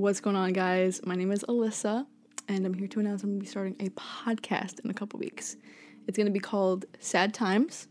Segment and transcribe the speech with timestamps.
[0.00, 1.02] What's going on, guys?
[1.04, 2.06] My name is Elyssa,
[2.48, 5.20] and I'm here to announce I'm going to be starting a podcast in a couple
[5.20, 5.56] weeks.
[6.06, 7.86] It's going to be called Sad Times,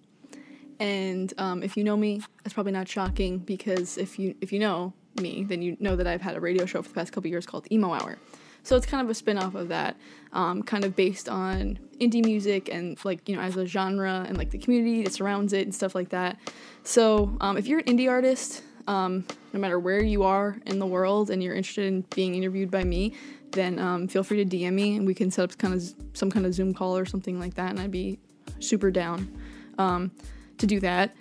[0.79, 4.57] and um, if you know me, that's probably not shocking because if you if you
[4.57, 4.91] know
[5.21, 7.45] me, then you know that I've had a radio show for the past couple years
[7.45, 8.17] called Emo Hour.
[8.63, 9.95] So it's kind of a spin-off of that,
[10.33, 14.35] um, kind of based on indie music and like you know as a genre and
[14.35, 16.39] like the community that surrounds it and stuff like that.
[16.83, 20.85] So um, if you're an indie artist, um, no matter where you are in the
[20.85, 23.13] world and you're interested in being interviewed by me,
[23.51, 25.83] then um, feel free to DM me and we can set up kind of
[26.13, 28.19] some kind of Zoom call or something like that, and I'd be
[28.59, 29.31] super down
[29.77, 30.11] um,
[30.57, 31.15] to do that.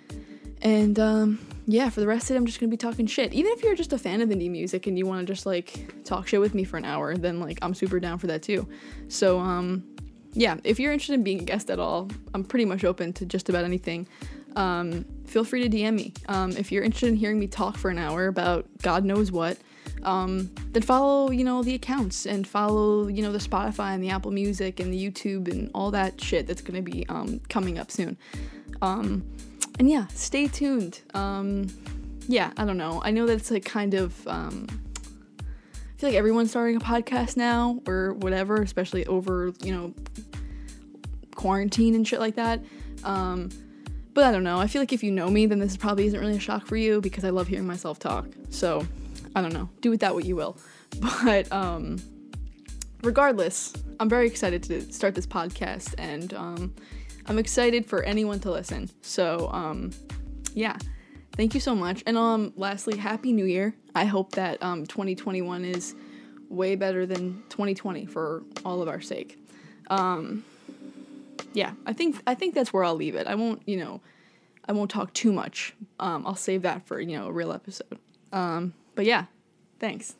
[0.63, 3.33] And um, yeah, for the rest of it, I'm just gonna be talking shit.
[3.33, 6.03] Even if you're just a fan of indie music and you want to just like
[6.03, 8.67] talk shit with me for an hour, then like I'm super down for that too.
[9.09, 9.83] So um,
[10.33, 13.25] yeah, if you're interested in being a guest at all, I'm pretty much open to
[13.25, 14.07] just about anything.
[14.55, 16.13] Um, feel free to DM me.
[16.27, 19.57] Um, if you're interested in hearing me talk for an hour about God knows what,
[20.03, 24.09] um, then follow you know the accounts and follow you know the Spotify and the
[24.09, 27.91] Apple Music and the YouTube and all that shit that's gonna be um, coming up
[27.91, 28.17] soon.
[28.81, 29.23] Um,
[29.77, 31.01] and yeah, stay tuned.
[31.13, 31.67] Um,
[32.27, 33.01] yeah, I don't know.
[33.03, 34.27] I know that it's like kind of.
[34.27, 34.67] Um,
[35.39, 39.93] I feel like everyone's starting a podcast now or whatever, especially over you know
[41.35, 42.61] quarantine and shit like that.
[43.03, 43.49] Um,
[44.19, 44.59] but I don't know.
[44.59, 46.75] I feel like if you know me, then this probably isn't really a shock for
[46.75, 48.27] you because I love hearing myself talk.
[48.49, 48.85] So
[49.33, 49.69] I don't know.
[49.79, 50.57] Do with that what you will.
[51.23, 51.99] But um,
[53.01, 56.75] regardless, I'm very excited to start this podcast and um,
[57.27, 58.89] I'm excited for anyone to listen.
[59.01, 59.91] So um,
[60.53, 60.75] yeah.
[61.33, 62.03] Thank you so much.
[62.05, 63.73] And um, lastly, Happy New Year.
[63.95, 65.95] I hope that um, 2021 is
[66.49, 69.37] way better than 2020 for all of our sake.
[69.89, 70.43] Um,
[71.53, 73.27] yeah, I think I think that's where I'll leave it.
[73.27, 74.01] I won't, you know,
[74.65, 75.75] I won't talk too much.
[75.99, 77.99] Um, I'll save that for you know a real episode.
[78.31, 79.25] Um, but yeah,
[79.79, 80.15] thanks.